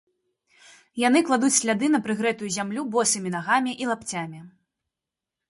Яны 1.01 1.19
кладуць 1.27 1.51
сляды 1.57 1.89
на 1.97 1.99
прыгрэтую 2.07 2.49
зямлю 2.57 2.87
босымі 2.97 3.29
нагамі 3.37 3.77
і 3.85 3.93
лапцямі. 3.93 4.39